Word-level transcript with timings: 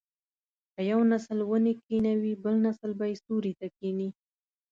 که 0.73 0.81
یو 0.91 0.99
نسل 1.11 1.39
ونې 1.45 1.73
کینوي 1.85 2.33
بل 2.43 2.55
نسل 2.65 2.91
به 2.99 3.05
یې 3.09 3.15
سیوري 3.23 3.53
ته 3.59 3.67
کیني. 3.77 4.09